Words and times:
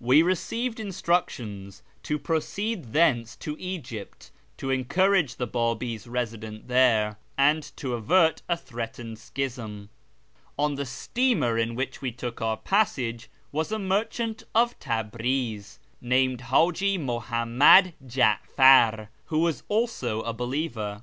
We 0.00 0.22
received 0.22 0.80
instructions 0.80 1.82
to 2.04 2.18
proceed 2.18 2.94
thence 2.94 3.36
to 3.36 3.54
Egypt 3.60 4.30
to 4.56 4.70
encourage 4.70 5.36
the 5.36 5.46
Babis 5.46 6.06
resident 6.06 6.68
there, 6.68 7.18
and 7.36 7.62
to 7.76 7.92
avert 7.92 8.40
a 8.48 8.56
threatened 8.56 9.18
schism. 9.18 9.90
On 10.58 10.76
the 10.76 10.86
steamer 10.86 11.58
in 11.58 11.74
which 11.74 12.00
we 12.00 12.12
took 12.12 12.40
our 12.40 12.56
passage 12.56 13.28
was 13.52 13.70
a 13.70 13.78
merchant 13.78 14.42
of 14.54 14.74
Tabriz, 14.80 15.78
named 16.00 16.40
Haji 16.48 16.96
Muhammad 16.96 17.92
Ja'far, 18.02 19.08
who 19.26 19.40
was 19.40 19.64
also 19.68 20.22
a 20.22 20.32
believer. 20.32 21.02